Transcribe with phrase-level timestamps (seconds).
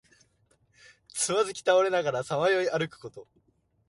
[1.13, 3.27] つまずき倒れながらさまよい歩くこと。